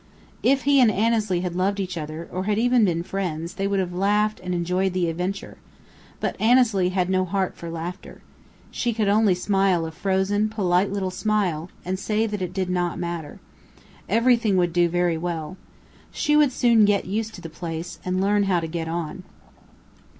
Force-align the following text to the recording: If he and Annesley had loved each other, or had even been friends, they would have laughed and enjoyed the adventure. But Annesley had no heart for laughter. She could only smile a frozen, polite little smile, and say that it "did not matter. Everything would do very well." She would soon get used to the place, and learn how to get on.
If 0.41 0.63
he 0.63 0.81
and 0.81 0.89
Annesley 0.89 1.41
had 1.41 1.55
loved 1.55 1.79
each 1.79 1.95
other, 1.95 2.27
or 2.31 2.45
had 2.45 2.57
even 2.57 2.85
been 2.85 3.03
friends, 3.03 3.53
they 3.53 3.67
would 3.67 3.79
have 3.79 3.93
laughed 3.93 4.39
and 4.39 4.51
enjoyed 4.51 4.93
the 4.93 5.07
adventure. 5.09 5.59
But 6.19 6.35
Annesley 6.41 6.89
had 6.89 7.07
no 7.07 7.23
heart 7.23 7.55
for 7.55 7.69
laughter. 7.69 8.23
She 8.71 8.95
could 8.95 9.07
only 9.07 9.35
smile 9.35 9.85
a 9.85 9.91
frozen, 9.91 10.49
polite 10.49 10.91
little 10.91 11.11
smile, 11.11 11.69
and 11.85 11.99
say 11.99 12.25
that 12.25 12.41
it 12.41 12.51
"did 12.51 12.71
not 12.71 12.97
matter. 12.97 13.39
Everything 14.09 14.57
would 14.57 14.73
do 14.73 14.89
very 14.89 15.19
well." 15.19 15.55
She 16.09 16.35
would 16.35 16.51
soon 16.51 16.83
get 16.85 17.05
used 17.05 17.35
to 17.35 17.41
the 17.41 17.47
place, 17.47 17.99
and 18.03 18.19
learn 18.19 18.45
how 18.45 18.59
to 18.59 18.67
get 18.67 18.87
on. 18.87 19.21